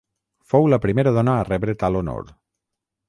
Fou 0.53 0.63
la 0.73 0.79
primera 0.85 1.13
dona 1.17 1.37
a 1.41 1.43
rebre 1.49 1.77
tal 1.85 1.99
honor. 2.01 2.33